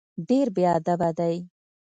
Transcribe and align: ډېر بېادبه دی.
ډېر 0.27 0.47
بېادبه 0.55 1.09
دی. 1.17 1.35